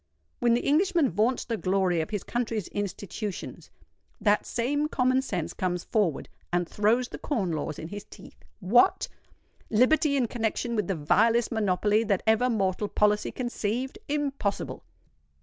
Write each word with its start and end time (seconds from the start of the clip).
When 0.39 0.55
the 0.55 0.65
Englishman 0.67 1.11
vaunts 1.11 1.45
the 1.45 1.57
glory 1.57 2.01
of 2.01 2.09
his 2.09 2.23
country's 2.23 2.67
institutions, 2.69 3.69
that 4.19 4.47
same 4.47 4.87
Common 4.87 5.21
Sense 5.21 5.53
comes 5.53 5.83
forward 5.83 6.27
and 6.51 6.67
throws 6.67 7.09
the 7.09 7.19
Corn 7.19 7.51
Laws 7.51 7.77
in 7.77 7.89
his 7.89 8.03
teeth. 8.05 8.43
What! 8.61 9.07
liberty 9.69 10.17
in 10.17 10.25
connexion 10.27 10.75
with 10.75 10.87
the 10.87 10.95
vilest 10.95 11.51
monopoly 11.51 12.03
that 12.05 12.23
ever 12.25 12.49
mortal 12.49 12.87
policy 12.87 13.31
conceived? 13.31 13.99
Impossible! 14.09 14.83